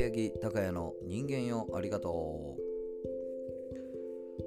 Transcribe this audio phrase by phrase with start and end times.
[0.00, 1.68] 柳高也の人間よ。
[1.74, 2.10] ありがとう。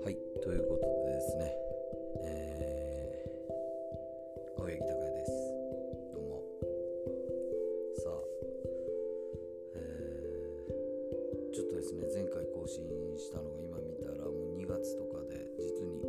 [0.04, 1.54] はいということでですね。
[2.26, 5.32] えー、青柳高也です。
[6.16, 6.42] どうも。
[7.98, 8.14] さあ
[9.76, 12.84] えー、ちょっとですね前回更新
[13.20, 16.02] したのが今見たらもう2月とかで実に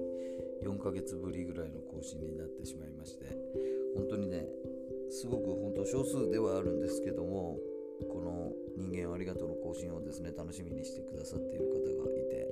[0.65, 3.27] 4ヶ月ぶりぐらいの更新になってしまいまして
[3.95, 4.47] 本当にね
[5.11, 7.59] すごく本当少数ではあるんですけども
[9.15, 11.85] 「ありがとう」の更新をですね楽しみにしてくださっている方が
[12.19, 12.49] いて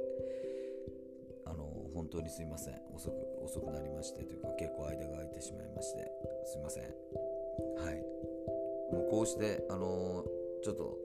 [1.45, 2.81] あの本当にすいません。
[2.95, 6.11] 遅く遅くなりましてというか結構間が空いてしまいまして
[6.45, 6.85] すいません。
[6.85, 8.95] はい。
[8.95, 10.25] もうこうしてあの
[10.63, 10.99] ちょっと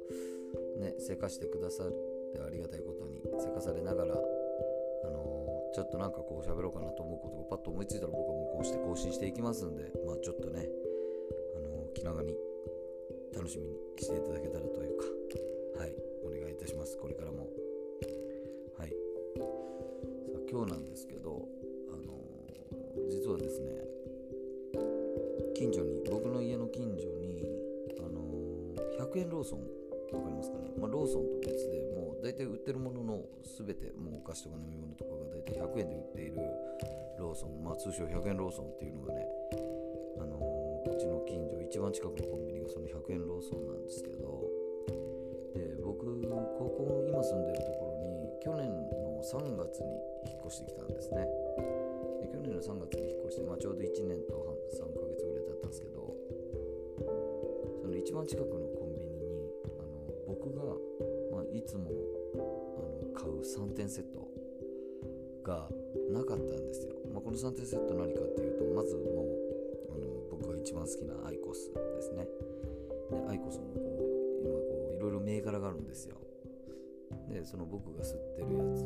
[0.78, 1.92] ねせかしてくださっ
[2.34, 10.70] てありがたいことにせかされながらあのちょっとなんかこう喋ろうかなと思うことがパッと思いついたら僕はもうこうして更新していきますんでまあちょっとね
[11.56, 12.36] あの気長に
[13.34, 15.06] 楽しみにしていただけたらというか。
[16.68, 17.48] たしますこれからも。
[18.78, 18.90] はい。
[18.90, 21.48] さあ今日なんですけど
[21.94, 23.72] あのー、実はですね
[25.56, 27.46] 近所に僕の家の近所に
[28.00, 29.60] あのー、100円ローソン
[30.12, 33.22] 分かりますかね、まあ、ローソンと別でもう大体売ってるものの
[33.58, 36.36] 全てもうお菓子とか飲み物とかが大体100円で売っている
[37.20, 37.64] ローソン。
[37.64, 39.26] まあ通称100円ローソンっていうのがね
[40.20, 44.37] あのーうちの近所一番近くのコンビニがその100円ローソンなんですけど
[46.58, 49.94] ここ今住んでるところに去年の3月に
[50.26, 51.28] 引っ越してきたんですね。
[52.22, 56.16] で去年の3月に引っ越して、まあ、ちょうど1年と半3ヶ月ぐらい経ったんですけど
[57.82, 60.66] その一番近くのコンビニにあの僕が、
[61.32, 61.92] まあ、いつも
[62.34, 64.26] あの買う3点セット
[65.46, 65.70] が
[66.10, 72.28] なかったんですよ、まあ、この3点セット何かっていうとまずもうあの僕が一番好きなアイコスですね。
[73.12, 76.18] でアイコスもこう今こういろいろ銘柄があるんですよ。
[77.30, 78.84] でその僕が吸ってるやつ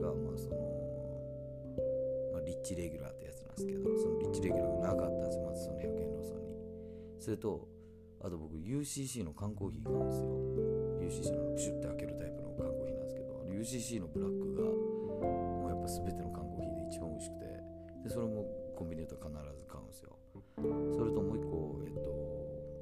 [0.00, 0.56] がまあその、
[2.32, 6.52] まあ、リッチレギュラーってやつなんですけどそのリッチレギュラーがなかったんですまずその100円ローソンに。
[7.18, 7.68] それと
[8.20, 11.28] あと僕 UCC の缶コーヒー買うんですよ。
[11.28, 17.44] UCC のプシュッて開けるタイプの缶コーヒーなんですけど UCC のブラックがもうやっぱ全ての缶コーヒーで一番美味しくて
[18.04, 18.46] でそれも
[18.76, 19.28] コンビニだと必
[19.58, 20.16] ず買うんですよ。
[20.94, 22.10] それともう一個えっと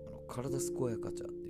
[0.09, 1.50] あの体健やか茶って言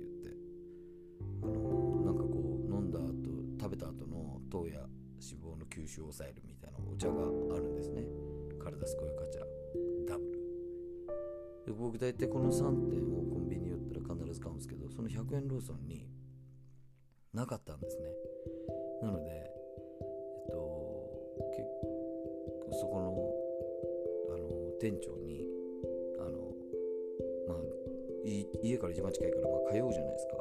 [6.11, 8.03] 抑えるみたいなお茶があるんですね。
[8.59, 9.39] 体健やか茶
[10.07, 10.41] ダブル。
[11.65, 16.05] で僕大体この3点をコンビニ寄ったら必ず買うんですけどその100円ローソンに
[17.33, 18.03] なかったんですね。
[19.01, 20.59] なのでえっと
[21.55, 21.63] 結
[22.67, 25.45] 構そこのあの店長に
[26.19, 26.51] あの
[27.47, 27.55] ま
[28.61, 30.35] 家から一番近いからまあ通うじゃないですか。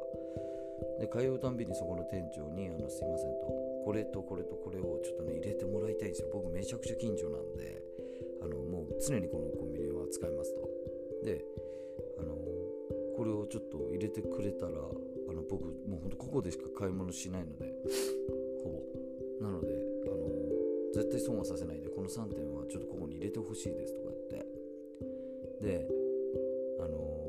[0.98, 3.69] で通うたんびにそこの店長にあのすいませんと。
[3.84, 6.28] これとこれとこれをちょっとね入れてもらいたいんですよ。
[6.32, 7.82] 僕めちゃくちゃ近所なんで
[8.42, 10.68] あのもう常にこのコンビニは使いますと。
[11.24, 11.44] で
[12.18, 12.34] あの
[13.16, 17.74] これをちょっと入れてくれたらあの僕もうほんとここでしか買い物しないので
[18.64, 18.80] ほぼ。
[19.44, 19.72] なので
[20.04, 20.28] あの
[20.92, 24.46] 絶対損はさせないでこの3点はちょっとここに入れてほしいですとか言って。
[25.60, 25.88] で
[26.80, 27.20] あの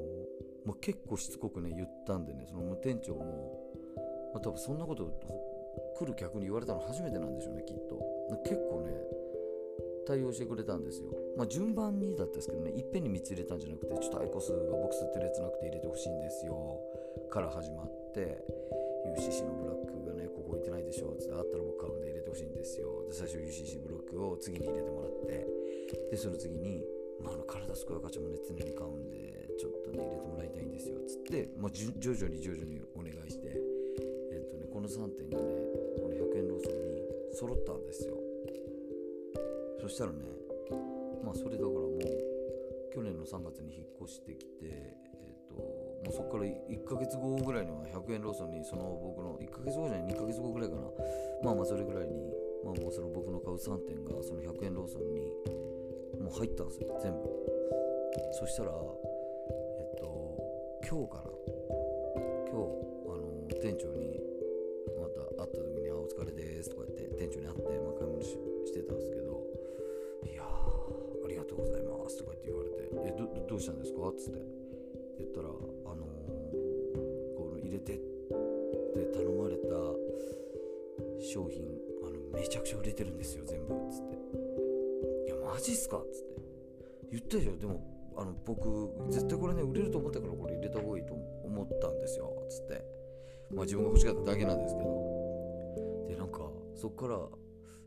[0.66, 3.73] まあ、結構しつこくね言ったんでねその店長も、
[4.34, 5.06] まあ、多分そんなこと
[6.01, 8.01] 来る客に言われたの初めてなんでしょうねきっと。
[8.44, 8.89] 結構ね
[10.07, 11.13] 対応してくれたんですよ。
[11.38, 16.81] まあ順番にだったんですけどねいっぺんに3つ入れたんじゃなくてちょっとアイコスが僕吸ってるやつなくて入れてほしいんですよ。
[17.29, 18.44] から始まって
[19.13, 23.06] UCC のブラックがねここ置いてないでしょつってあったら僕買うんで入れてほしいんですよ。
[23.06, 25.45] で最初 UCC ブロックを次に入れてもらって
[26.09, 26.84] でその次に
[27.22, 33.61] まあ、あの体健やかちもね常に買うんでちょっとね入れてもらいたいんですよつって、まあ、徐々に徐々にお願いして
[34.31, 35.60] えっとねこの3点がね
[37.33, 38.17] 揃ったんですよ。
[39.79, 40.19] そしたらね
[41.23, 41.99] まあそれだからもう
[42.93, 44.95] 去年の3月に引っ越してきてえ
[45.33, 50.81] っともうそこから1ヶ月後ぐらいには100円ローソンにその僕の1ヶ月後じゃない2ヶ月後ぐらいかな。
[51.43, 52.33] まあまあそれぐらいに
[52.63, 55.31] まあもうその僕の買う3点がその100円ローソンに
[56.22, 57.19] もう入ったんですよ全部。
[58.34, 60.37] そしたらえっと
[60.87, 61.31] 今日かな
[62.51, 62.69] 今日
[63.07, 64.21] あの店長に
[67.17, 68.37] 店長に会って、まあ、買い物し
[68.73, 69.43] てたんですけど
[70.25, 74.61] 「いやありがとうございます」とかって言われて「えどどうしたんですか?」っつって。
[75.19, 75.49] 言ったら
[75.85, 79.69] 「あのー、この入れて」って頼まれた
[81.19, 81.63] 商品
[82.03, 84.16] あのめちゃくちゃ売れてるんですよ全部っつって
[85.28, 86.31] いやマジっすか?」っつって。
[87.11, 87.58] 言ったでしょ。
[87.58, 87.81] でも
[88.16, 92.84] あの僕絶対これね売れると思ったからこれ入れた方がいいと思ったんですよつって。
[93.49, 95.00] まあ自分が欲しかっただけなんですけど。
[96.81, 97.16] そっから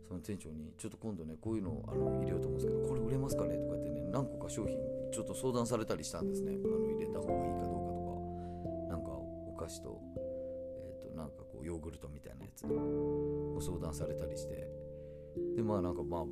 [0.06, 3.56] その店長にちょっと今度ねこういうのをあの入れようと思うんですけどこれ売れますかね？
[3.56, 4.76] とか言ってね何個か商品
[5.12, 6.52] ちょっと相談されたりしたんですね。
[6.52, 8.00] あの入れた方がいいかどうかと
[8.86, 14.68] かなんかお菓子と,、えー、となんかこうヨーグルトみたいなやつを相談されたりして。
[15.56, 16.24] でまあなんかまあ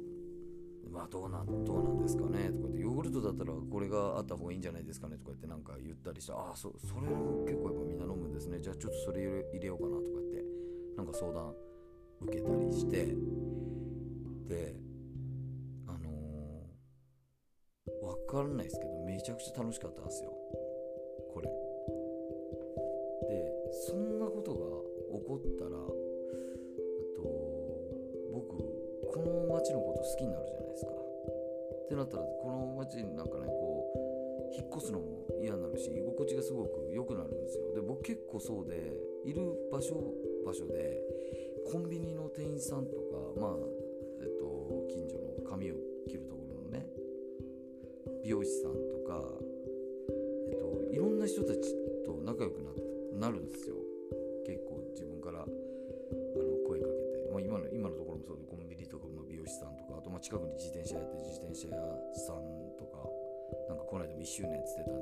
[0.88, 2.50] まあどうなんどうなんですかね？
[2.52, 5.16] とかってヨーグルトだったらこれがあった方がいいんじゃないですかね？
[5.16, 8.60] とかってなんか言ったりしてああそそれを結構やっぱみんな飲むんですね。
[8.60, 9.22] じゃあちょっとそれ
[9.54, 9.96] 入れようかな。
[9.96, 10.44] とかって
[10.96, 11.54] なんか相談
[12.24, 13.14] 受けたりして
[14.48, 14.74] で
[15.86, 20.30] あのー、わかんないですけどめちゃくちゃ楽しかったんですよ。
[21.32, 21.48] これ。
[23.28, 23.52] で
[23.88, 24.58] そんなことが
[25.18, 25.86] 起こったらあ
[27.16, 27.22] と
[28.32, 30.92] 僕この街のこと好きになるじゃないですか。
[30.92, 37.74] ってなったらこの街になんかねこう引っ越すのも嫌になるし居心地がすごく良くなるんですよ。
[37.74, 38.92] で僕結構そうで
[39.24, 39.94] いる場所
[40.44, 41.00] 場所で
[41.70, 43.56] コンビニの店員さんとかまあ
[44.20, 45.74] えっと近所の髪を
[46.08, 46.86] 切るところのね
[48.22, 49.20] 美容師さんとか
[50.48, 51.60] えっといろんな人たち
[52.04, 52.60] と仲良く
[53.18, 53.76] なるんですよ。
[54.44, 55.48] 結構自分からあの
[56.66, 61.78] 声かけて、まあ、今の今のところもそうでコンビニとかの美容師さんとかあとまあ近くに自転車やって自転車屋
[62.26, 62.42] さん
[62.76, 63.06] とか
[63.68, 65.01] なんかこの間も1周年っつってたん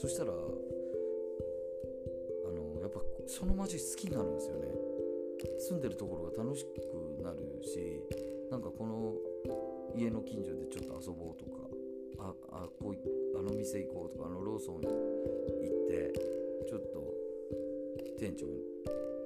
[0.00, 0.34] そしたらあ
[2.50, 4.68] のやっぱその街好きになるんですよね。
[5.58, 6.68] 住んでるところが楽しく
[7.22, 8.02] なるし
[8.50, 9.14] なんかこの
[9.94, 11.68] 家の近所でちょっと遊ぼうとか
[12.18, 14.90] ああこうあの店行こうとかあのローソン行っ
[15.88, 16.12] て
[16.68, 17.14] ちょっと
[18.18, 18.46] 店長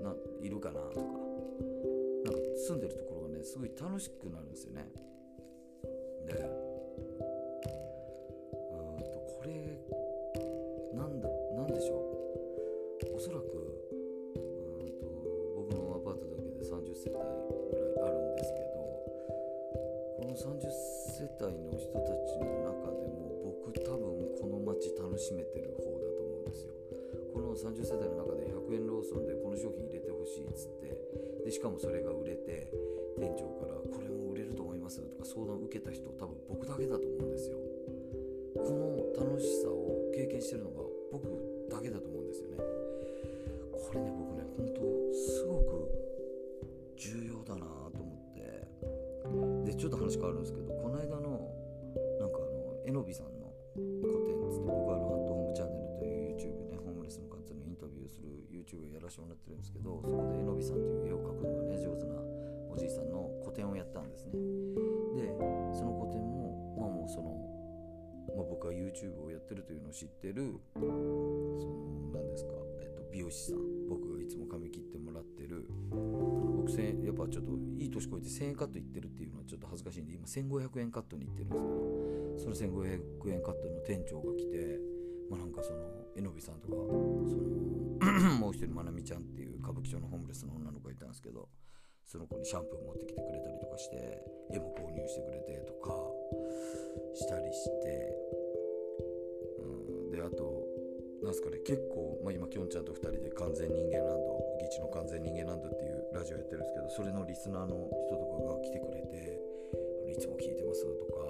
[0.03, 1.23] ないるかなとか。
[2.25, 4.87] なんか住んでるところがねすごい楽しくなるんですよね。
[31.53, 32.73] しかもそれが売れて
[33.19, 37.59] 店長から「これも売れると思います」とか相談を受けた人多分僕だけだと思うんですよ。
[38.57, 40.83] この楽しさを経験してるのが
[41.13, 41.29] 僕
[41.69, 42.57] だけだと思うんですよね。
[42.57, 45.91] これね僕ね本当すごく
[46.97, 48.43] 重要だなと思って。
[49.65, 51.53] でちょっと話変わるんですけどこの間の
[52.19, 61.12] なんかあのえのびさんの個展つって僕はあのアットホームチャンネルという YouTube ねホームレスの方のインタビューする YouTube をやらせてもらってるんですけどそこでえのびさんという
[63.43, 64.33] 個展をやったんですね。
[65.17, 65.35] で
[65.75, 67.31] その個展もまあもうその、
[68.37, 73.89] まあ、僕が YouTube をやってるというのを知ってるその何ですか、えっと、美容師さん。
[73.89, 75.67] 僕がいつも髪切ってもらってる。
[75.91, 84.79] 僕1やっぱちょっといい年越えて1000円カット行ってるっていうのはちょっと恥ずかしいんで今1500円カットに行ってるんですけどその1500円カットの店長が来て
[85.29, 85.79] まあなんかその
[86.17, 91.49] えのびさんとかその もう一人まなみちゃんっていう歌舞伎町のホームレスの女の子がいたんですけど
[92.06, 95.94] その子にシャンプー持ってきてくれたりとかして絵も購入してくれてとか
[97.15, 98.17] したりして
[99.59, 100.63] うんであと
[101.23, 109.39] なんすかね結構、まあ、今きょんちゃんと2人で完全人間ランドギチの完全人間ランドっていうラジオやってるんですけどそれのリスナーの人とかが来てくれて
[110.03, 111.23] あのいつも聞いてますとか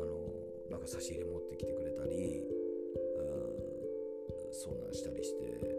[0.00, 5.73] あのなんか差し入れ持ってきてくれたりうんそんなんしたりして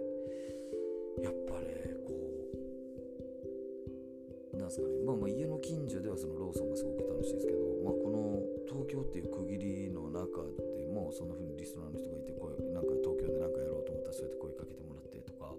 [4.81, 5.03] うなんすかね。
[5.05, 10.43] まあまあ家の近所ではそのローソンがすごく楽しいですけど、まあ、この東京っていう区切りの中
[10.77, 15.53] でもそんな風にリスナーの人がいて声なんか東京で何かやろうと思ったらそうやって声かけてもらってとか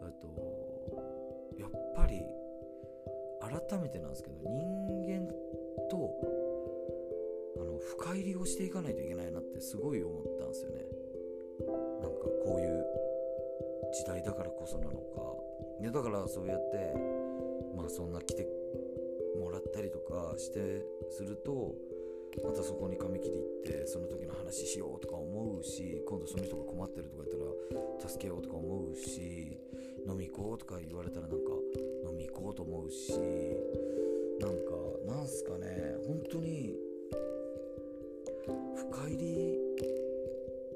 [0.00, 0.30] あと
[1.58, 2.22] やっぱり
[3.40, 4.62] 改めてなんですけど人
[5.06, 5.26] 間
[5.90, 6.14] と
[7.58, 10.86] あの深入りをしていかないといけないなってすごい思ったんですよね。
[12.00, 12.84] なんかこういう
[13.92, 15.20] 時代だからこそなのか。
[15.80, 17.19] いやだからそうやって
[17.80, 18.46] まあそんな来て
[19.38, 21.74] もらったりとかしてすると
[22.44, 29.58] またそこに髪切り行ってその時の話しようとか思うし今度その人が困ってるとか言ったら助けようとか思うし
[30.06, 31.52] 飲み行こうとか言われたらなんか
[32.08, 33.12] 飲み行こうと思うし
[34.40, 36.74] なんかなんすかね本当に
[38.76, 39.58] 深入り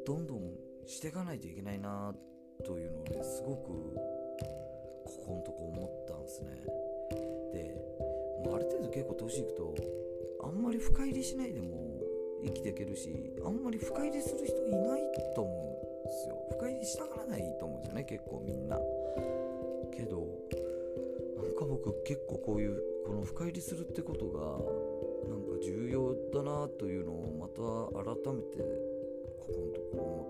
[0.06, 0.40] どんどん
[0.86, 2.14] していかないといけないな
[2.64, 3.68] というのをねすごく
[5.04, 6.03] ここのとこ思った
[8.94, 9.74] 結構年いくと
[10.40, 12.00] あんまり深入りしないでも
[12.44, 13.10] 生きていけるし
[13.44, 15.00] あんまり深入りする人いない
[15.34, 16.36] と思うんですよ。
[16.52, 18.78] 深入りしたがらないと思うんですよね結構みんな。
[19.90, 20.28] けど
[21.36, 24.40] なんか僕結構こういうこの深入りするってことが
[25.28, 27.60] なんか重要だなというのをまた
[28.04, 28.58] 改めて
[29.38, 30.23] ここのとこ思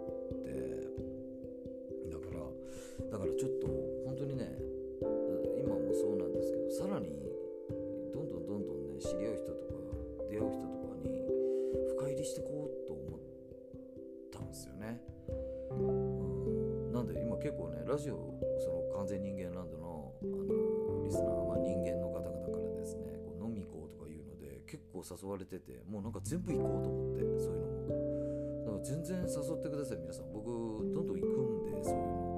[24.95, 28.65] で結構誘われててもうなんか全部行こうと思ってそういうのも。
[28.65, 29.25] だから全然誘
[29.59, 30.33] ってください皆さん。
[30.33, 32.35] 僕どんどん行くんでそういうの。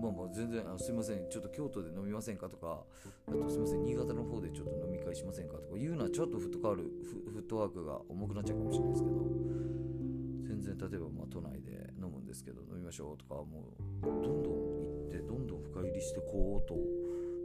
[0.00, 2.84] まあまあ全然あすいませんちょっと京都で飲みませんかとか
[3.28, 9.16] あとすいません新潟の方でちょっと飲み会しませんかとか言うのはちょっとフットカールフフットワークが重くなっちゃうかもしれないですけど
[10.48, 16.74] 全然例えばまあ都内で飲むんですけど飲みましょうとかもうどんどん行ってどんどん深入りしてこうと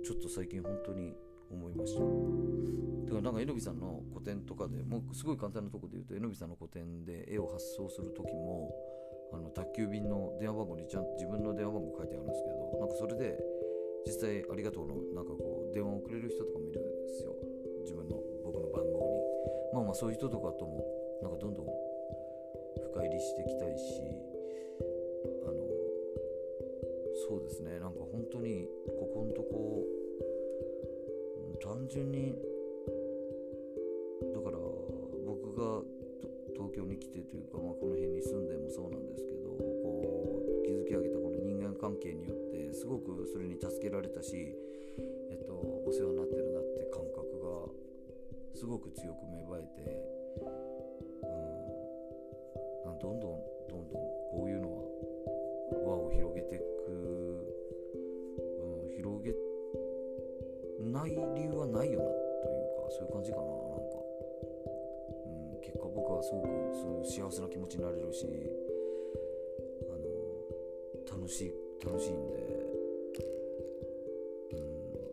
[0.06, 1.14] ちょっと最近本当に
[1.56, 2.02] 思いました。
[2.02, 8.74] だからなんかえのびさんの個展とかでもうすごい簡単なとこで言うとえのびさんの個展で絵を発送する時も
[9.34, 13.38] あの宅急便の電話番号にちゃんと自分の電話番号書いてあるんですけどなんかそれで
[14.06, 17.34] 実際ありがとうのなんかこう電話をくれる人とかもいるんですよ。
[17.84, 19.26] 自分の僕の番号に。
[19.74, 20.86] まあまあそういう人とかとも
[21.22, 24.02] なんかどんどん深入りしていきたいし
[25.44, 25.58] あの
[27.28, 27.80] そうですね。
[27.80, 28.68] なんか本当に
[29.00, 29.84] ここのとこ
[31.66, 32.38] 単純に
[34.30, 34.58] だから
[35.26, 35.82] 僕が
[36.54, 39.50] 東京に来てというか、まあ、この辺に住んでもそうなんですけど
[39.82, 44.54] こう築き上げたこの人間関係によってすごくそれに助けられたし、
[45.32, 47.66] えっと、お世話になってるなって感覚が
[48.54, 50.06] すごく強く芽生えて、
[52.86, 53.55] うん、んどんどん
[61.36, 62.16] 理由はないよなと
[62.48, 63.52] いうかそういう感じかななん
[63.92, 64.00] か、
[65.28, 68.26] うん、結果僕はすごくそういう幸せな気持ちになれるし
[69.84, 69.98] あ
[71.12, 72.40] の楽しい楽しいんで、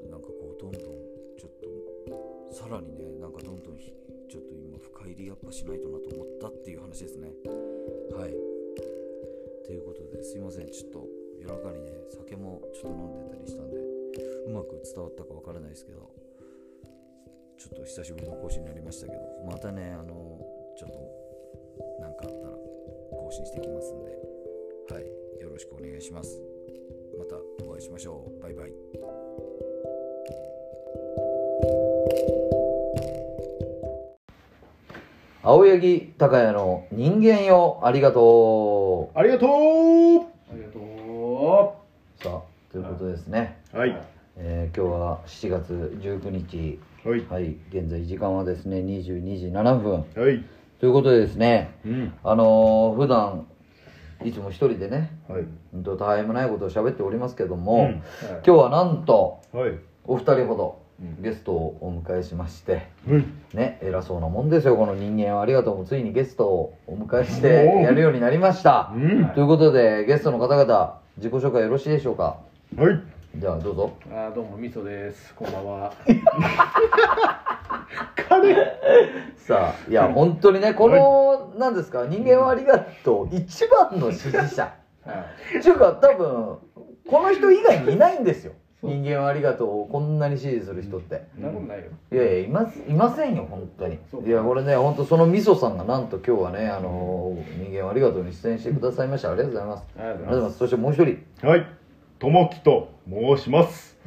[0.04, 0.80] うん、なんかこうどんどん
[1.36, 7.32] ちょっとさらにねなんかどんどんちょっと今深入りやっぱしないとなと思ったっていう話ですね。
[8.16, 8.32] はい。
[9.66, 10.70] ということですいません。
[10.70, 11.06] ちょっと
[11.38, 13.91] 夜中にね酒もちょっと飲んでたりしたんで。
[14.46, 16.10] うまく伝わったかわからないですけど
[17.58, 20.40] ちょっと久しぶりの更新になりましたけどまたねあの
[20.76, 20.98] ちょっと
[22.00, 22.52] 何かあったら
[23.10, 24.10] 更新してきますんで
[24.90, 26.40] はいよろしくお願いします。
[27.18, 28.42] またお会いしましょう。
[28.42, 28.72] バイバイ。
[35.44, 39.46] 青柳高也の人間よありがとありがと
[40.48, 40.78] ありがと
[42.20, 44.00] うさあということですね、うはい
[44.36, 46.78] えー今日は7月19日。
[47.04, 47.24] はい。
[47.28, 47.56] はい。
[47.70, 49.92] 現在時間はですね22時7分。
[49.92, 50.44] はい。
[50.80, 52.12] ということでですねうん。
[52.24, 53.46] あのー普段
[54.24, 55.44] いつも一人でねはい。
[55.72, 57.90] 本当たわいもないことを喋っておりますけども、うん。
[57.90, 59.72] 今日はなんとはい。
[60.04, 61.22] お二人ほどうん。
[61.22, 63.24] ゲストをお迎えしまして、はい
[63.54, 65.42] ね偉そうなもんですよこの人間は。
[65.42, 67.48] ありがとうもついにゲストをお迎えして
[67.82, 68.92] やるようになりました。
[68.94, 69.26] うん。
[69.34, 72.38] ということでゲストの方々自己紹介よろしいでしょうか？
[72.76, 73.00] はい
[73.34, 73.96] じゃあどうぞ。
[74.06, 74.14] う。
[74.14, 75.34] あーどうもみそです。
[75.34, 75.92] こんばんは。
[79.36, 84.74] さあいや本当にねこの何ですか人間はありがとう一番の支持者。
[85.04, 85.26] は
[85.58, 86.58] っていうか多分
[87.08, 88.52] この人以外にいないんですよ。
[88.82, 91.26] 人間はありがとうをこんなに支持する人って。
[91.38, 91.84] なことないよ。
[92.12, 93.98] いやいやいますいませんよ本当に。
[94.26, 99.30] いやこれね本当そのみそさんがなんと今日はねあの人間はありがとうに出演してくださいました。
[99.30, 99.84] ありがとうございます。
[99.96, 100.58] ありがとうありがとうございます。
[100.58, 101.46] そしてもう一人。
[101.46, 101.81] はい
[102.22, 103.98] ともきと申します。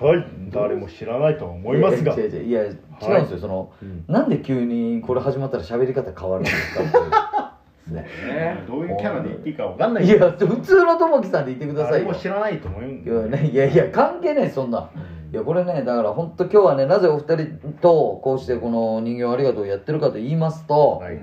[0.00, 2.14] はい誰も知らないとは思いますが。
[2.14, 2.66] いやいやいやい
[3.02, 3.38] や違うんですよ。
[3.40, 4.04] そのうん。
[4.08, 7.58] なんで急にこれ始まったら喋り方変わるんですか
[7.88, 8.06] ね。
[8.26, 8.64] ね。
[8.66, 10.06] どういうキャラで言っていいかわかんない。
[10.06, 12.06] いや普通のともきさんで言ってくださいよ。
[12.06, 14.88] 誰も知らないと思うんいや,、ね、いやいや関係ないそんな。
[15.30, 21.20] いやこれねだから本当今日はねなぜお二人とこうしてこの人形ありがとうをやってるかと言いますと、はい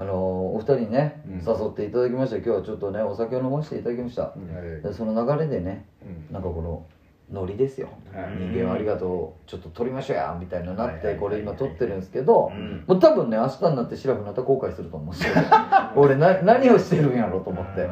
[0.00, 1.34] あのお二人にね、うん。
[1.38, 2.36] 誘っていただきました。
[2.36, 4.34] 今日はちょっとねお酒を飲ませていただきました、は
[4.80, 4.82] い。
[4.82, 6.32] でその流れでねうん。
[6.32, 6.86] なんかこの
[7.32, 7.88] ノリですよ。
[8.12, 8.36] はい。
[8.38, 9.50] 人間はありがとう。
[9.50, 12.84] ちょっと撮りましょうやみたいになってこれ今撮ってるんですけどうん。
[12.86, 15.34] もう多分ね明日になってシラフになったら後悔すると思うんですよ。
[15.96, 17.88] 俺な何をしてるんやろうと思って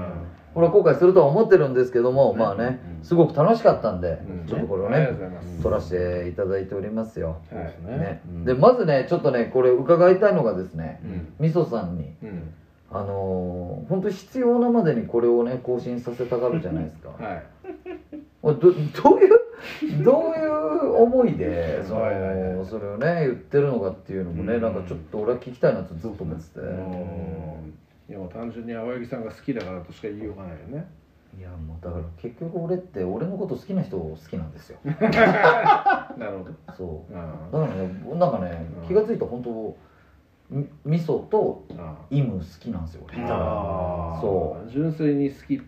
[0.57, 3.05] これは後悔するとは思ってるんですけども、ねまあねうん。
[3.05, 4.47] すごく楽しかったんで、うん。
[4.49, 5.11] ちょっとこれをね
[5.63, 8.23] 撮らせていただいておりますよ、ね。
[8.47, 11.35] でまずねちょっとねこれ伺いたいのがですねうん。
[11.39, 12.55] みそさんにうん。
[12.91, 17.11] あのー本当必要なまでにこれをね更新させたがるじゃないですか。
[17.23, 17.43] はい。
[18.43, 24.63] どどういうどういう思いでその、それをね言ってるのかっていうのもね、うん。
[24.63, 26.61] なんかちょっと俺は聞きたいなとずっと思ってて、
[28.09, 30.87] いやもう単純に青柳さんが好きだからとしか言いようがないよね。
[31.39, 34.79] いやもうだから結局俺って俺のこと好きな人好きなんですよ。
[34.85, 36.75] なるほど。
[36.77, 37.17] そう。
[37.17, 38.89] あだからねなんかねうん。
[38.89, 39.77] 気が付いたら本当
[40.49, 43.23] み味噌とあイム好きなんですよ俺。
[43.25, 44.71] あーそう。
[44.71, 45.59] 純粋に好き。
[45.59, 45.65] 好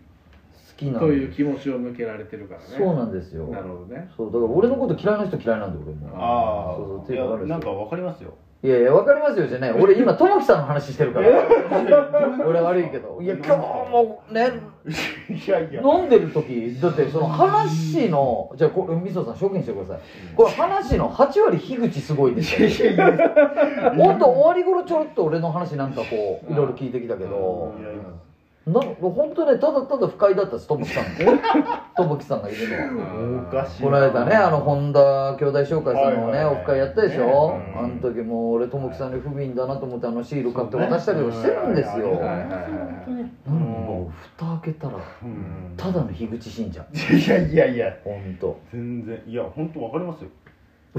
[0.77, 2.65] きなんという気持ちを向けられてるからね。
[2.77, 3.45] そうなんですよ。
[3.47, 4.09] なるほどね。
[4.15, 6.07] そうだから俺のこと嫌いな人嫌いなんで俺も。
[6.13, 7.55] あそうそうっあていうのがあるんですよ。
[7.55, 9.71] なんかわかりますよいやいや、わかりますよじゃない。
[9.71, 11.29] 俺今、ともきさんの話してるから。
[12.45, 13.17] 俺悪いけど。
[13.21, 13.57] いや、今日
[13.89, 14.51] もね、
[15.31, 19.99] いやいや飲んでる時、だってその話の、じゃあ、これ、みそさん証言してください。
[20.35, 22.91] これ話の8割樋口すごいですよ。
[23.95, 28.01] ほんと終わり頃ちょろっと俺の話なんかこう、いろいろ聞いてきたけどい、やいや
[28.73, 31.05] な本当ね、ただただ不快だったです、ともきさん。
[31.95, 33.47] ともきさんがいるのは。
[33.49, 37.57] おかしいこの間ね、あの、本田兄弟紹介さんのね、オフ会やったでしょ？
[37.57, 42.19] ねうんあの時もう俺、ともきさんに不憫だなと思って、あのシール買って渡したりとかしてるんですよ。
[42.19, 42.45] な
[43.47, 45.73] のにもう、蓋開けたら、うん。
[45.75, 46.85] ただの樋口信者。
[47.15, 47.93] いやいやいや。
[48.03, 48.59] ほんと。
[48.71, 50.29] 全然いや本当わかりますよ。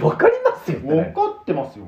[0.07, 1.03] わかりますよってね。
[1.03, 1.85] 分かってますよ。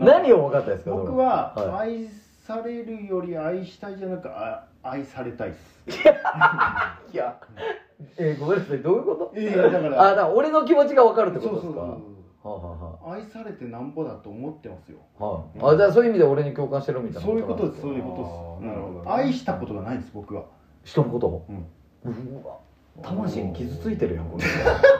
[0.00, 0.90] 何を分かったんですか？
[0.90, 1.90] 僕ははい。
[1.90, 2.08] 愛
[2.50, 5.92] されるより愛したいじゃなくあ愛されたいっす。
[7.12, 7.36] いや、
[8.18, 9.40] えーごめんなさい、どういうこと？
[9.40, 12.10] いやだからあ、だから俺の気持ちが分かるってそうそうことですか？
[12.42, 14.98] そはあはう愛されてなんぼだと思ってますよ。
[15.20, 15.30] あは
[15.60, 18.68] あ、はいあ、じゃあそういう意味で俺に共感してるみたいなそういうことですそういうことです。
[18.68, 19.00] なるほどね。
[19.04, 20.44] うん愛したことがないです僕は。
[20.84, 21.46] 人のことを？
[21.48, 21.66] うん。
[22.42, 22.56] うわ。
[23.02, 24.44] 魂に傷ついてるよこれ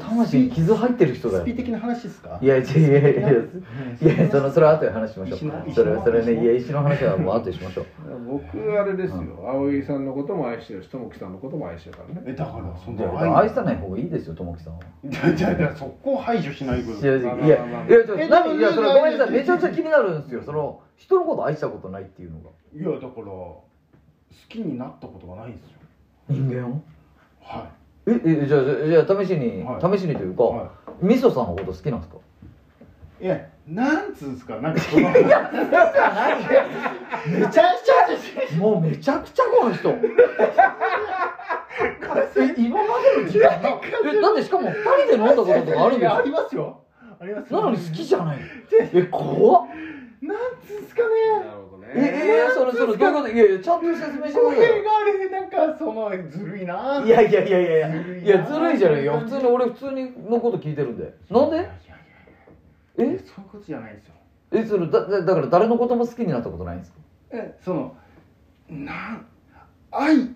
[0.00, 1.44] 魂に傷入ってる人だよ。
[1.44, 2.38] スピ的な話ですか？
[2.40, 5.38] いやいやいやいやいやいやそのそれは後で話しましょう。
[5.74, 7.86] それそれねいや石の話はもう後でしましょう。
[8.28, 9.22] 僕あれですよ。
[9.48, 12.22] 青柳さんのことも愛してるし友樹さんのことも愛してるからね。
[12.26, 12.98] えだからそん。
[12.98, 14.80] いやな愛さない方がいいですよともきさんは。
[15.04, 18.56] じゃじゃじゃそこを排除しないこといやいやいやいやちょえ何？
[18.56, 19.34] いやそれごめんなさい。
[19.34, 20.42] いやめちゃくちゃ気になるんですよ。
[20.42, 22.50] その人のこと愛したことないっていうのが。
[22.74, 23.64] いやだから好
[24.48, 25.78] きになったことがないんですよ。
[26.28, 26.82] 人間を？
[27.40, 27.68] は
[28.06, 29.98] ええじゃあじゃあじゃあ試しに、はい。
[29.98, 32.18] 試しにというい、か、はみそさんのこと好きなんですか？
[33.20, 34.56] い、いやなんつうんですか？
[34.56, 35.52] なんかそのめちゃく
[37.50, 39.88] ちゃもうめちゃくちゃこの人。
[42.36, 42.84] え今ま
[43.16, 43.68] での時間な
[44.04, 44.74] えだってしかも2
[45.06, 46.80] 人で飲んだこととかあるんでいやあすりますよ。
[47.20, 47.58] ありますよ。
[47.58, 48.38] なのに好きじゃない。
[48.92, 49.66] え怖っ。
[50.22, 50.36] なん
[50.66, 51.08] つうんですかね。
[51.38, 51.92] なるほどね。
[51.94, 53.28] ええそれそれどういうこと？
[53.28, 58.02] いやいやちゃんと説明して語弊があれなんかそのずるいないやいやいやいやいや。
[58.02, 59.18] ずるいないやずるいじゃないよ。
[59.20, 61.14] 普通に俺普通にのこと聞いてるんで。
[61.30, 61.96] なんでいやいやいや。
[62.98, 63.02] え？
[63.02, 63.18] そういう
[63.50, 64.14] ことじゃないですよ。
[64.52, 66.98] えそれだだだから誰のことも好きになったことないんですか？
[67.32, 67.96] えその
[68.68, 69.26] なん
[69.90, 70.28] 愛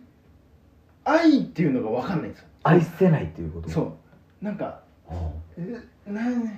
[1.04, 2.48] 愛っていうのが分かんないんですよ。
[2.64, 3.70] 愛せないっていうこと？
[3.70, 3.96] そ
[4.42, 4.44] う。
[4.44, 6.48] なんかあえなん好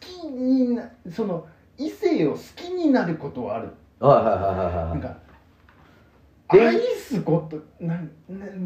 [0.00, 3.68] きになその異性を好きになることはある。
[3.68, 4.84] あはいはいはいはいはい。
[4.90, 5.16] なんか
[6.52, 8.10] で愛すことなん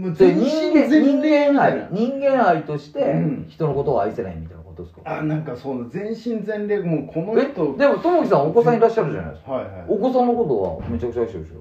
[0.01, 1.83] もうで全身人間人全霊み間たいな。
[1.85, 3.47] 愛人間愛としてうん。
[3.49, 9.53] 人のことを愛せないみたいなことですか、あなんかその全身全霊もうこのえ人でもともきさんお子さんいらっしゃるじゃないですか。
[9.53, 9.85] はいはい。
[9.89, 11.55] お子さんのことはめちゃくちゃ愛してるでし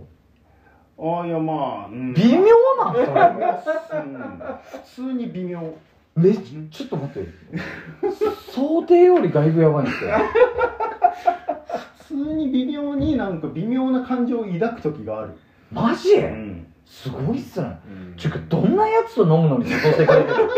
[0.97, 1.21] ょ？
[1.21, 2.43] あいやまあ、うん、微妙
[2.83, 5.61] なんそれうん普通に微妙。
[6.15, 7.29] めちちょっと待って。
[8.51, 10.11] 想定よりだいぶやばいんですよ。
[10.17, 10.88] 普
[12.09, 15.33] 通に微妙になんか微妙な感情を抱く時がある、
[15.71, 16.15] マジ？
[16.15, 17.79] うん、すごいっすね。
[17.87, 18.15] うん。
[18.17, 20.49] ちゅうかどんなやつと飲むのに誘ってくれてる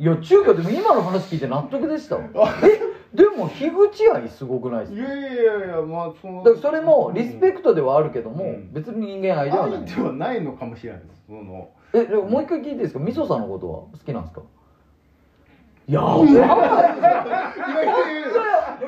[0.00, 2.16] いや中華でも今の話聞いて納得でした。
[2.16, 2.22] わ
[2.64, 2.80] え
[3.16, 5.00] でも樋口愛すごくないですか？
[5.00, 6.42] いやいやいやいやまあその。
[6.42, 8.72] だそれもリスペクトではあるけども、うん。
[8.72, 9.78] 別に人間愛ではない。
[9.80, 11.22] 愛ではないのかもしれないです。
[11.28, 11.70] その。
[11.94, 13.00] えでももう一回聞いていいですか？
[13.00, 14.42] みそさんのことは好きなんですか？
[15.86, 16.48] いやばいいやいや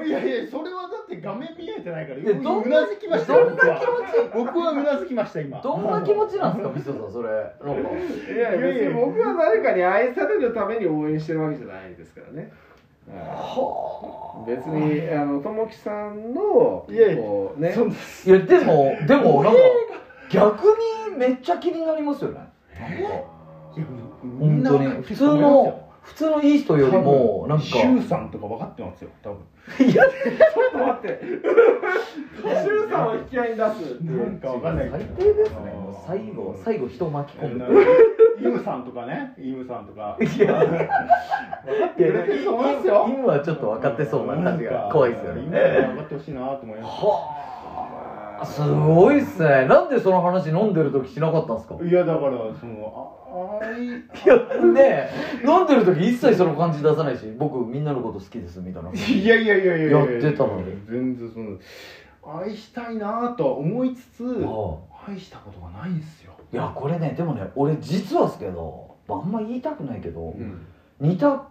[0.04, 4.34] いやいやそれはだって画面見えてないからえどんうなずきましたよどんな気持ち？
[4.34, 4.70] 僕は。
[4.72, 5.60] うなずきました今。
[5.60, 12.52] どんな気持ちなんですかみそさんそれなんかいや別に僕は誰かに愛されるために応援してるわけじゃないですからね。
[13.08, 19.60] は別にあのともきさんのいやいやこうねいやでもでもなんか
[20.30, 20.66] 逆
[21.10, 22.36] にめっちゃ気になりますよね。
[22.78, 22.98] なんか。
[23.76, 23.86] いや
[24.22, 27.64] みんな本当に普通の普普通のいい人よりもなんか。
[27.64, 29.38] シュウさんとか分かってますよ多分。
[29.86, 30.04] いや。
[30.04, 30.10] ちょ
[30.68, 31.20] っと待って。
[32.42, 34.26] 周さんを引き合いに出すっていう。
[34.26, 34.90] なんか分かんない。
[34.90, 35.56] 最低ですね。
[35.72, 37.64] もう最後最後人を巻き込む。
[38.40, 39.34] イムさんとかね。
[39.38, 40.18] イムさんとか。
[40.20, 40.52] いや。
[40.52, 43.06] 分かってくれてると思いますよ。
[43.08, 47.04] 今はちょっと分かってそうな感じが怖いですよ今ねは分かってほしいなと思います。
[47.04, 47.59] はあ
[48.44, 49.66] すごいっすね。
[49.66, 51.76] なんでその話飲んでる時しなかったんですか？
[51.84, 53.16] いやだからその
[53.60, 53.90] ああい い
[54.26, 54.36] や
[54.72, 55.08] ね
[55.46, 58.90] 飲んでる時一切その感じ出さないし僕みんなのこと好きですみたいな。
[58.92, 60.04] いやいやいやいやいやや。
[60.04, 60.64] ってたのに。
[60.88, 61.56] 全然その
[62.42, 64.76] 愛したいなとは思いつつあ
[65.08, 66.32] 愛したことがないんですよ。
[66.52, 70.60] いやこれねでもね俺実はですけどあんま言いたくないけど、うん。
[71.00, 71.44] 似た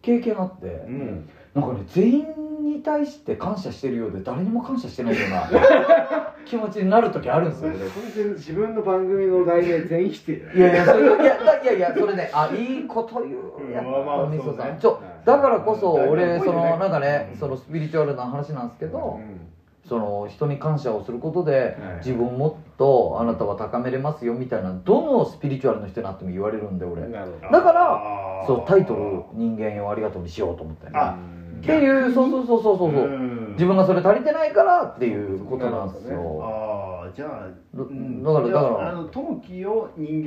[0.00, 2.26] 経験あって、うんなんかね全員
[2.62, 7.78] に対して感謝してるようで誰にも感謝してないような 気持ちになる時あるんですよ俺
[8.14, 14.78] 全然自分の番組の題名全否定いやいやそれいやだいやいやそれねあいいこと言うやっぱみそさん。
[14.78, 16.10] ちょだからこそうん。
[16.10, 19.48] 俺そのなんかねうんそのスピリチュアルな話なんですけどうん。
[19.84, 21.96] その人に感謝をすることではい。
[21.98, 27.02] 自分もっとあなたは高めれますよみたいなどのスピリチュアルの人になっても言われるんで俺。
[27.02, 31.16] だからそうタイトル「人間よありがとう」にしようと思ってあ
[31.62, 33.04] っていうそうそうそうそうそうそう。
[33.04, 33.52] うん。
[33.52, 36.40] 自分がそれ足りてないからっていうことなんですよ。
[36.42, 37.28] ああじゃあ
[37.76, 38.22] だうん。
[38.22, 38.90] だからだから。
[38.90, 40.24] あの友樹を人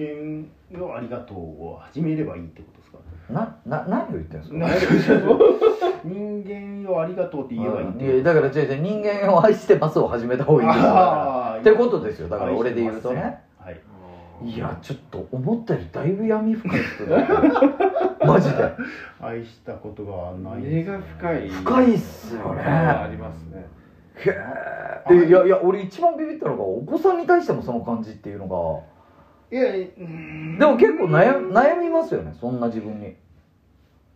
[0.72, 2.98] 間のありがとうを始めればいいってことですか？
[3.34, 5.14] なな何を言ってるんですか？
[5.14, 5.26] な
[6.06, 6.44] 人
[6.86, 12.30] 間をありがとうって言えばいいっていやだから違う違う人間を愛してますを始めた方がいいんですからってことですよ。
[12.30, 13.22] だから俺で言うとね。
[13.22, 13.34] は
[14.44, 17.28] いいやちょっと思ったよりだいぶ闇深い人だよ
[18.26, 18.72] マジで。
[19.22, 21.50] 愛したことがない根が深い。
[21.50, 22.62] 深いっすよね。
[22.64, 23.66] ありますね。
[24.18, 24.32] へ
[25.12, 28.84] えいやいや俺一番ビビったのがお子さんに対してもその感じっていうの
[29.52, 33.16] いやいうんがでも結構悩悩みますよねそんな自分に。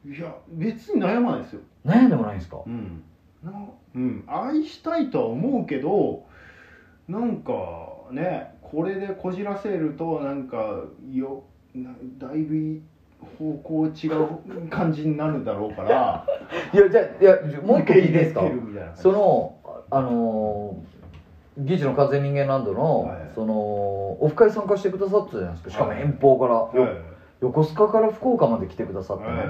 [0.05, 1.61] いや別に悩まないですよ。
[1.85, 2.57] 悩んでもないんですか？
[2.65, 3.03] うん。
[3.43, 3.51] な
[3.95, 4.23] うん。
[4.27, 6.23] 愛したいとは思うけど
[7.07, 7.53] なんか
[8.11, 12.81] ねこれでこじらせるとなんかよなだいぶ
[13.37, 16.25] 方向違う感じになるだろうから。
[16.73, 18.41] いやじゃあいやもう一個聞いていいですか
[18.95, 19.55] その
[19.91, 23.53] あのー、議事の完全人間ランドの、はいその
[24.21, 25.69] オフ会参加してくださったじゃないですか。
[25.69, 26.87] しかも遠方から、はいよ
[27.41, 29.47] 横須賀から福岡まで来てくださってね、はい。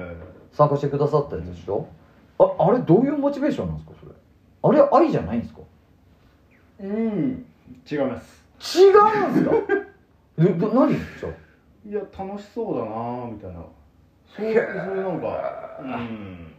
[0.52, 1.88] 参加してくださったやつでしょ、
[2.38, 4.06] ああれどういうモチベーションなんですかそ
[4.72, 4.80] れ？
[4.82, 5.62] あれ愛じゃないんですか？
[6.82, 7.46] うん。
[7.92, 9.86] 違います違うんですか？
[10.40, 10.90] えど何？
[10.94, 11.30] じゃ
[11.88, 13.60] いや楽しそうだなみたいな。
[14.36, 14.86] そうへいうー。
[14.86, 16.54] そういうなんかうん。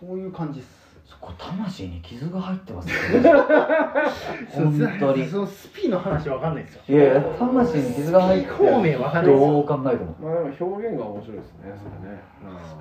[0.00, 0.80] そういう感じっす。
[1.04, 3.30] そこ魂に傷が入ってますよね
[4.54, 5.26] 本当に。
[5.26, 6.82] そのスピの話わかんないですよ。
[6.88, 10.14] いやいや魂に傷が入って方面わかんないどう考えても。
[10.20, 12.20] まあでも表現が面白いですねそれね。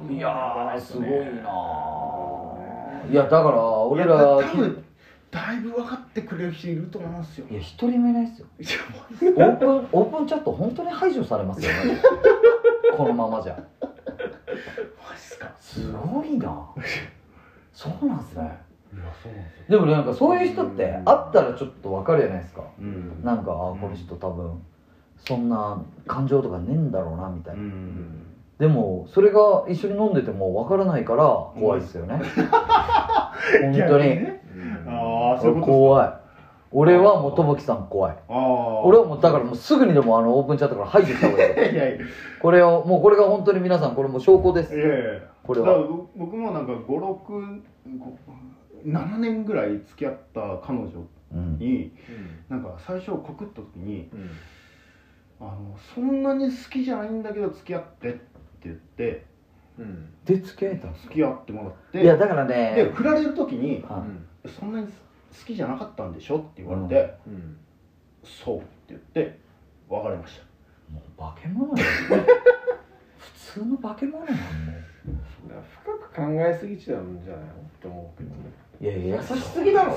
[0.08, 0.16] うん。
[0.16, 3.12] いやーすごいなー。
[3.12, 4.86] いやだから俺いらや多分
[5.32, 7.48] だいぶ分かってくれる人いると思いますよ。
[7.50, 8.48] いや一人もいないですよ。
[8.60, 12.02] いやもオープンオープンチャット本当に排除されますよね
[12.96, 13.54] このままじゃ。
[13.54, 15.52] うマジっすか。
[15.60, 16.70] すごいな。
[17.74, 18.42] そうなんですね。
[18.94, 19.66] いやそうなんですよ。
[19.70, 22.64] でもねなんかそういう人って会ったらちょっと分かるじゃないですか。
[22.80, 23.24] うん。
[23.24, 24.62] なんかあこの人多分
[25.18, 28.26] そんな感情とかねえんだろうなみたいな、うん。
[28.58, 31.24] でもそれが一緒に飲んでても分からないから
[31.60, 34.20] 怖いですよね、本当に、
[34.90, 36.14] ああそういうこと怖い。
[36.72, 38.16] 俺はもう友樹さん怖い。
[38.28, 41.74] ああ俺はもうだからもうすぐにでもあのオープンチャットから排除した方がいい。
[41.74, 41.98] いやいや。
[42.42, 44.76] これをもうこれが本当に皆さんこれもう証拠です。
[44.76, 44.96] いやいや。
[45.44, 45.80] これは。
[45.80, 50.90] 僕僕もなんか567年ぐらい付き合った彼女
[51.34, 51.58] うん。
[51.58, 51.92] に
[52.50, 54.30] なんか最初告った時にうん。
[55.42, 55.52] あの
[55.96, 58.20] そんなに好きじゃないんだけど付き合ってって
[58.66, 59.24] 言って
[59.80, 60.10] うん。
[60.26, 64.04] で付き合えた付き合ってもらっていやだからでね振られる時には
[64.48, 64.92] 「そんなに好
[65.46, 67.58] きじゃなかったんでしょ?」って言われてうん
[68.24, 69.38] 「そう」って言って
[69.90, 70.44] 別れました。
[70.44, 71.88] いもう化け物だよ
[73.18, 74.40] 普通の化け物なんも
[75.82, 77.52] 深く考えすぎちゃうんじゃないの？
[77.54, 78.36] って思うけどね。
[78.82, 79.18] ういやいや。
[79.18, 79.96] 優しすぎだろ。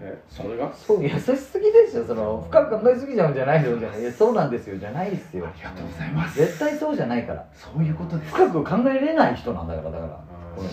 [0.00, 0.72] えそれが？
[0.74, 3.78] そう優しすぎでしょその深く考えすぎちゃうんじゃないの？
[3.78, 4.00] じゃない。
[4.00, 5.46] いやそうなんですよじゃないっすよ。
[5.46, 6.38] ありがとうございます。
[6.38, 7.46] 絶対そうじゃないから。
[7.52, 8.34] そういうことです。
[8.34, 10.26] 深く考えれない人なんだからだから。
[10.56, 10.64] 考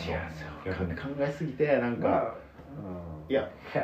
[1.20, 2.34] えすぎてなんか、まあ
[3.30, 3.80] いや、好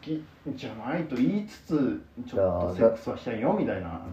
[0.00, 4.02] きじゃないと言いつつちょっとセックスはしたいよみたいな。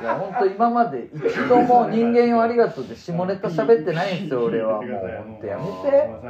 [0.00, 4.80] いや本当今まで一度も人間よありがとうで下ネタ喋ってないんですよ俺は。
[4.80, 6.26] もう本当やめて。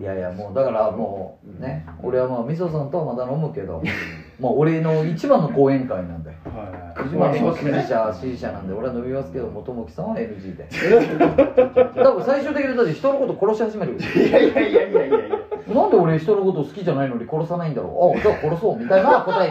[0.00, 3.82] いやいやもうだからもうね俺はもうみそさんとはまだ飲むけど
[4.40, 6.34] まあ俺の一番の講演会なんでは
[7.04, 10.68] い一番の支持者支持者なんで俺は伸びますけどもともきさんは NG で
[12.02, 15.38] 多分最終的にだって人のこと殺し始めるよいやいやいやいやいやいや。
[15.74, 18.18] なんで俺人のこと好きじゃないのに殺さないんだろう？
[18.18, 19.50] あじゃあ殺そうみたいな答え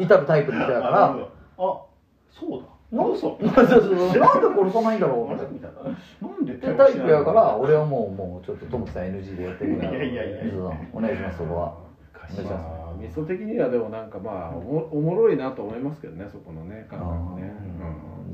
[0.00, 1.04] に至るタイプの人やから。
[1.06, 1.16] ああ
[2.30, 2.66] そうだ。
[2.92, 3.42] なんそう？
[3.46, 5.32] なんで殺さないんだろう？
[5.32, 5.70] あれみたい
[6.20, 6.28] な。
[6.28, 10.54] なんでってタイプやから俺はもうもうちょっとともきさん NG でやってくれいやいやいや
[10.92, 11.74] お願いしますそこは
[12.32, 17.52] お願いしまあ味噌的にはでもなんかまあおもおもろいなと思いますけどねそこのね感覚ね、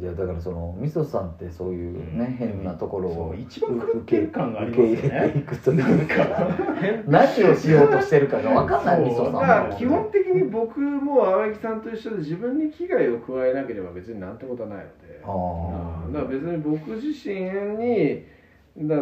[0.00, 4.94] いやだからそのみそさんってそういうね変なところを一番狂ってる感がありますよね。
[4.94, 6.14] 受け入れていくというか。
[7.06, 15.20] 何をしようとしてるかが分かんないさんだから基本的に僕も青木さんと一緒で自分に危害を加えなければ別になんてことはないので。
[15.24, 16.12] あうん。
[16.12, 17.34] だから別に僕自身
[17.76, 18.24] に
[18.88, 18.96] だ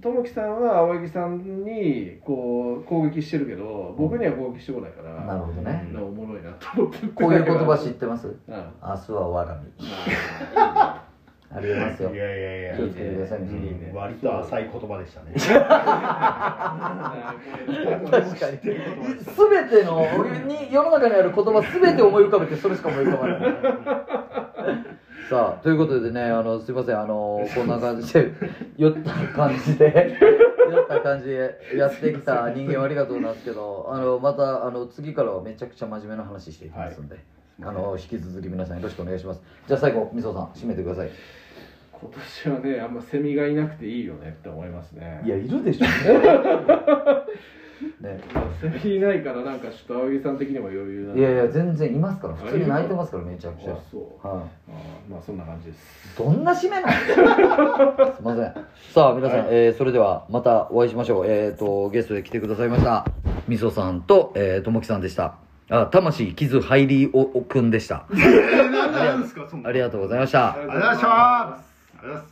[0.00, 5.86] 友樹さんは青柳さんにこう攻撃してるけど僕には攻撃してこないから、あなるほどね。
[5.94, 8.26] おもろいなと思ってこういう言葉知ってます？
[8.26, 8.34] うん。
[8.48, 9.86] 明日は我が身
[10.56, 11.06] ま
[11.54, 12.14] ありますよ。
[12.14, 12.76] いやいやいや。
[12.78, 13.92] 気をつけてくださいいいね。
[13.94, 15.34] 割と浅い言葉でしたね。
[15.68, 17.34] あ
[18.10, 18.58] 確かに。
[18.62, 20.00] 全ての
[20.48, 23.38] に世の中にある言葉全て思い浮かべてそれしか思い浮かばない
[25.32, 28.32] さあということでねあのすいませんあのこんな感じで
[28.76, 30.18] 酔った感じで
[30.70, 37.16] 酔った感じでやってきた人間はありがとうなんですけどあのまたあの次からはめちゃくちゃ真面目な話していきますんで、
[37.62, 39.42] あの引き続き皆さんよろしくお願いします。
[39.66, 41.10] じゃあ最後みそさん締めてください。
[41.92, 45.22] 今年はねあんまセミがいなくていいよねって思いますね。
[45.24, 45.86] いやいるでしょ。
[45.86, 45.90] ね
[48.34, 54.42] まあセミいないからなんかちょっと青柳さん的にも余裕なんでいやいや全然いますから普通に泣いてますからめちゃくちゃあそうはいあ
[55.10, 56.92] まあそんな感じですどんな締めなの？
[58.16, 58.54] すいません。
[58.92, 61.26] さあ、皆さん、はいえーそれではまたお会いしましょう。
[61.26, 63.06] えっ、と、ゲストで来てくださいました。
[63.48, 65.34] みそさんと、えーともきさんでした。
[65.70, 68.04] あ、魂傷入りおおくんでした。
[68.10, 70.52] 何ですかそんなありがとうございました。
[70.52, 71.62] ありがとうございましたあ
[72.02, 72.31] りがとうございます